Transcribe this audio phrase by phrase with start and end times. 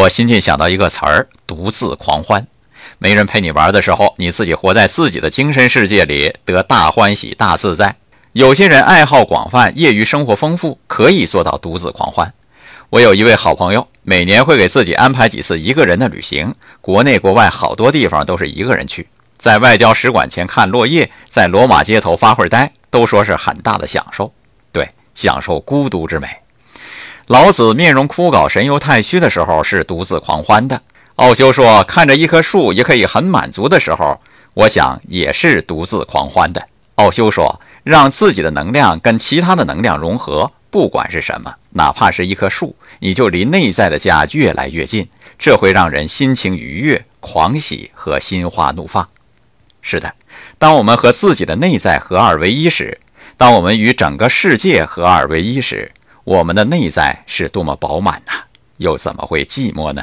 [0.00, 2.46] 我心近想到一个词儿——独自狂欢。
[2.98, 7.96] 没人陪你玩的时候，你自己活在自己的精神世界里，得大欢喜、大自在。
[8.32, 12.32] 有些人爱好广泛，业余生活丰富，可以做到独自狂欢。
[12.88, 19.06] 我有一位好朋友，每年会给自己安排几次一个人的旅行，国内国外好多地方都是一个人去，
[19.36, 24.32] 在外交使馆前看落叶，在罗马街头发会儿呆，都说是很大的享受。
[24.72, 26.26] 对，享受孤独之美。
[27.30, 30.82] 老子面容枯槁、神游太虚的时候是独自狂欢的。
[31.14, 34.20] 奥修说，看着一棵树也可以很满足的时候，
[34.52, 36.66] 我想也是独自狂欢的。
[36.96, 40.50] 奥修说，让自己的能量跟其他的能量融合。
[40.70, 45.06] 不管是什么，哪怕是一棵树，你就离内在的家越来越近，
[45.38, 49.08] 这会让人心情愉悦、狂喜和心花怒放。
[49.82, 50.12] 是的，
[50.58, 52.98] 当我们和自己的内在合二为一时，
[53.36, 55.92] 当我们与整个世界合二为一时，
[56.30, 58.44] 我们的内在是多么饱满呐！
[58.76, 60.00] 又怎么会寂寞呢？